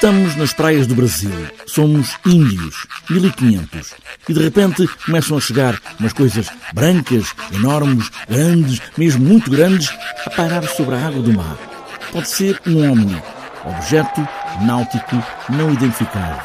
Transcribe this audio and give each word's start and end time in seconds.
Estamos 0.00 0.34
nas 0.34 0.54
praias 0.54 0.86
do 0.86 0.94
Brasil. 0.94 1.30
Somos 1.66 2.16
índios, 2.24 2.86
1500. 3.10 3.92
E 4.26 4.32
de 4.32 4.42
repente 4.42 4.88
começam 5.04 5.36
a 5.36 5.40
chegar 5.42 5.78
umas 5.98 6.14
coisas 6.14 6.48
brancas, 6.72 7.34
enormes, 7.52 8.10
grandes, 8.26 8.80
mesmo 8.96 9.22
muito 9.22 9.50
grandes, 9.50 9.92
a 10.24 10.30
pairar 10.30 10.66
sobre 10.68 10.94
a 10.94 11.06
água 11.06 11.20
do 11.20 11.34
mar. 11.34 11.54
Pode 12.12 12.30
ser 12.30 12.58
um 12.66 12.90
homem, 12.90 13.22
objeto 13.62 14.26
náutico 14.62 15.22
não 15.50 15.70
identificado. 15.70 16.40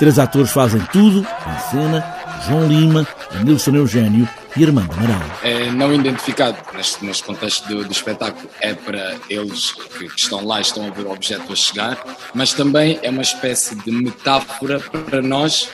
Três 0.00 0.18
atores 0.18 0.50
fazem 0.50 0.80
tudo 0.90 1.20
em 1.20 1.70
cena: 1.70 2.17
João 2.46 2.66
Lima, 2.66 3.06
Nilson 3.44 3.74
Eugênio 3.74 4.28
e 4.56 4.64
Armando 4.64 4.92
Amaral. 4.92 5.20
É 5.42 5.70
não 5.70 5.92
identificado 5.94 6.56
neste, 6.74 7.04
neste 7.04 7.22
contexto 7.24 7.66
do, 7.68 7.84
do, 7.84 7.92
espetáculo. 7.92 8.48
É 8.60 8.74
para 8.74 9.16
eles 9.28 9.72
que, 9.72 10.08
que 10.08 10.20
estão 10.20 10.44
lá 10.44 10.58
e 10.58 10.62
estão 10.62 10.86
a 10.86 10.90
ver 10.90 11.06
o 11.06 11.12
objeto 11.12 11.52
a 11.52 11.56
chegar, 11.56 11.98
mas 12.34 12.52
também 12.52 12.98
é 13.02 13.10
uma 13.10 13.22
espécie 13.22 13.74
de 13.76 13.90
metáfora 13.90 14.80
para 14.80 15.22
nós, 15.22 15.70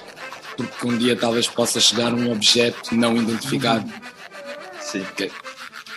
porque 0.56 0.86
um 0.86 0.96
dia 0.96 1.16
talvez 1.16 1.46
possa 1.46 1.80
chegar 1.80 2.12
um 2.12 2.30
objeto 2.30 2.94
não 2.94 3.16
identificado. 3.16 3.90
Sim. 4.80 5.04
Que, 5.16 5.30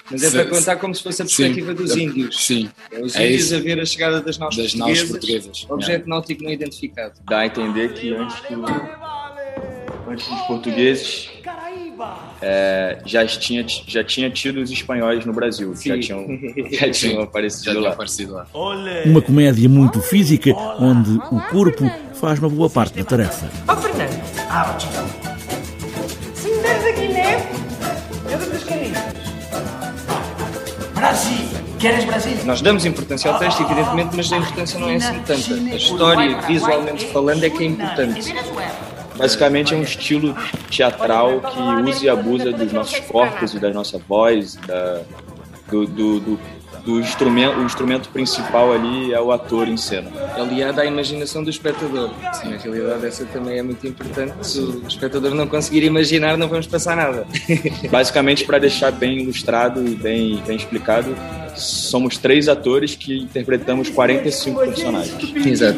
mas 0.10 0.24
é 0.24 0.30
se, 0.30 0.36
para 0.36 0.46
contar 0.46 0.76
como 0.78 0.96
se 0.96 1.04
fosse 1.04 1.22
a 1.22 1.26
perspectiva 1.26 1.72
sim, 1.72 1.76
dos 1.76 1.96
índios. 1.96 2.46
Sim. 2.46 2.70
É 2.92 3.00
os 3.02 3.16
é 3.16 3.26
índios 3.26 3.46
isso. 3.46 3.56
a 3.56 3.60
ver 3.60 3.80
a 3.80 3.86
chegada 3.86 4.22
das 4.22 4.38
naus 4.38 4.56
das 4.56 4.74
portuguesas, 4.74 5.10
portuguesas. 5.10 5.66
Objeto 5.70 6.06
é. 6.06 6.10
náutico 6.10 6.44
não 6.44 6.52
identificado. 6.52 7.14
Dá 7.26 7.40
a 7.40 7.46
entender 7.46 7.94
que 7.94 8.14
antes, 8.14 8.36
do, 8.50 8.62
antes 10.08 10.28
dos 10.28 10.42
portugueses 10.42 11.30
é, 12.42 13.00
já, 13.06 13.26
tinha, 13.26 13.66
já 13.68 14.04
tinha 14.04 14.30
tido 14.30 14.62
os 14.62 14.72
espanhóis 14.72 15.26
no 15.26 15.34
Brasil. 15.34 15.76
Sim. 15.76 15.90
Já 15.90 16.00
tinham, 16.00 16.40
já 16.72 16.90
tinham 16.92 17.24
aparecido, 17.24 17.74
já 17.74 17.80
lá. 17.80 17.90
aparecido 17.90 18.34
lá. 18.34 18.48
Uma 19.06 19.22
comédia 19.22 19.68
muito 19.68 20.00
física, 20.02 20.52
onde 20.80 21.18
o 21.18 21.42
corpo 21.50 21.90
faz 22.14 22.40
uma 22.40 22.50
boa 22.50 22.70
parte 22.70 22.98
da 22.98 23.04
tarefa. 23.04 23.50
Ó 23.68 23.74
oh, 23.74 23.76
Fernando! 23.78 24.22
Ah, 24.50 24.78
Se 26.34 26.48
me 26.50 26.62
deres 26.62 26.86
a 26.86 26.92
Guiné, 26.92 27.50
eu 28.32 28.38
dou-te 28.38 28.56
as 28.56 28.64
carinhas. 28.64 29.00
Brasil! 30.94 31.48
Queres 31.80 32.06
Brasil? 32.06 32.38
Nós 32.44 32.62
damos 32.62 32.86
importância 32.86 33.32
ao 33.32 33.38
texto, 33.38 33.62
evidentemente, 33.62 34.16
mas 34.16 34.34
a 34.34 34.38
importância 34.38 34.80
não 34.80 34.90
é 34.90 34.96
assim 34.96 35.20
tanta. 35.20 35.54
A 35.54 35.76
história, 35.76 36.42
visualmente 36.42 37.06
falando, 37.08 37.44
é 37.44 37.50
que 37.52 37.64
é 37.64 37.68
importante. 37.68 38.34
Basicamente 39.18 39.74
é 39.74 39.78
um 39.78 39.82
estilo 39.82 40.36
teatral 40.70 41.42
que 41.42 41.90
usa 41.90 42.06
e 42.06 42.10
abusa 42.10 42.52
dos 42.52 42.72
nossos 42.72 43.00
corpos 43.02 43.54
e 43.54 43.60
da 43.60 43.72
nossa 43.72 43.98
voz, 43.98 44.56
da, 44.68 45.02
do, 45.70 45.86
do, 45.86 46.20
do, 46.20 46.40
do, 46.86 47.00
instrumento. 47.00 47.60
O 47.60 47.64
instrumento 47.64 48.10
principal 48.10 48.72
ali 48.72 49.14
é 49.14 49.20
o 49.20 49.32
ator 49.32 49.68
em 49.68 49.78
cena. 49.78 50.12
Aliado 50.36 50.80
à 50.82 50.86
imaginação 50.86 51.44
do 51.44 51.50
espectador. 51.50 52.12
Sim, 52.34 52.50
na 52.50 52.58
realidade 52.58 53.06
essa 53.06 53.26
também 53.26 53.58
é 53.58 53.64
muito 53.64 53.86
importante. 53.88 54.34
Se 54.42 54.60
o 54.60 54.84
espectador 54.88 55.34
não 55.34 55.48
conseguir 55.48 55.84
imaginar, 55.84 56.38
não 56.38 56.48
vamos 56.48 56.68
passar 56.68 56.96
nada. 56.96 57.26
Basicamente, 57.90 58.46
para 58.46 58.60
deixar 58.60 58.92
bem 58.92 59.22
ilustrado 59.22 59.86
e 59.86 59.96
bem, 59.96 60.42
bem 60.46 60.58
explicado, 60.58 61.16
somos 61.56 62.18
três 62.18 62.48
atores 62.48 62.96
que 62.96 63.18
interpretamos 63.18 63.90
45 63.90 64.60
personagens. 64.60 65.36
Exato. 65.46 65.78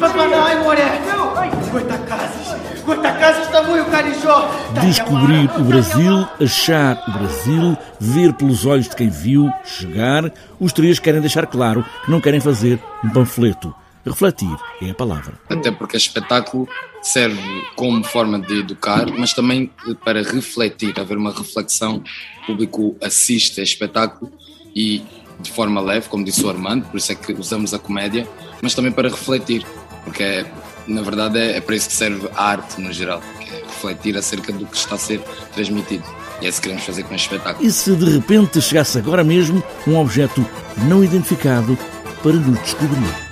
Descobrir 4.82 5.50
o 5.58 5.64
Brasil, 5.64 6.26
achar 6.40 7.02
o 7.08 7.12
Brasil, 7.12 7.78
ver 7.98 8.32
pelos 8.34 8.64
olhos 8.64 8.88
de 8.88 8.96
quem 8.96 9.08
viu, 9.08 9.50
chegar. 9.64 10.32
Os 10.58 10.72
três 10.72 10.98
querem 10.98 11.20
deixar 11.20 11.46
claro 11.46 11.84
que 12.04 12.10
não 12.10 12.20
querem 12.20 12.40
fazer 12.40 12.78
um 13.04 13.10
panfleto. 13.10 13.74
Refletir 14.04 14.56
é 14.80 14.90
a 14.90 14.94
palavra. 14.94 15.34
Até 15.48 15.70
porque 15.70 15.96
este 15.96 16.08
espetáculo 16.08 16.66
serve 17.02 17.40
como 17.76 18.02
forma 18.02 18.38
de 18.38 18.60
educar, 18.60 19.06
mas 19.16 19.34
também 19.34 19.70
para 20.02 20.22
refletir, 20.22 20.98
haver 20.98 21.18
uma 21.18 21.32
reflexão. 21.32 22.02
O 22.42 22.46
público 22.46 22.96
assiste 23.02 23.60
a 23.60 23.62
espetáculo 23.62 24.32
e 24.74 25.02
de 25.40 25.50
forma 25.50 25.80
leve, 25.80 26.08
como 26.08 26.24
disse 26.24 26.44
o 26.44 26.48
Armando, 26.50 26.86
por 26.86 26.96
isso 26.96 27.12
é 27.12 27.14
que 27.14 27.32
usamos 27.32 27.72
a 27.72 27.78
comédia, 27.78 28.26
mas 28.62 28.74
também 28.74 28.92
para 28.92 29.08
refletir, 29.08 29.64
porque 30.04 30.22
é, 30.22 30.46
na 30.86 31.02
verdade 31.02 31.38
é, 31.38 31.56
é 31.56 31.60
para 31.60 31.74
isso 31.74 31.88
que 31.88 31.94
serve 31.94 32.28
a 32.34 32.44
arte 32.44 32.80
no 32.80 32.92
geral, 32.92 33.22
que 33.40 33.50
é 33.50 33.59
refletir 33.80 34.16
acerca 34.16 34.52
do 34.52 34.66
que 34.66 34.76
está 34.76 34.94
a 34.94 34.98
ser 34.98 35.20
transmitido. 35.54 36.04
E 36.40 36.46
é 36.46 36.48
isso 36.48 36.60
que 36.60 36.68
queremos 36.68 36.84
fazer 36.84 37.02
com 37.04 37.14
este 37.14 37.32
espetáculo. 37.32 37.66
E 37.66 37.70
se 37.70 37.94
de 37.94 38.10
repente 38.10 38.60
chegasse 38.60 38.98
agora 38.98 39.24
mesmo 39.24 39.62
um 39.86 39.96
objeto 39.96 40.44
não 40.88 41.02
identificado 41.02 41.76
para 42.22 42.32
nos 42.32 42.60
descobrir? 42.60 43.29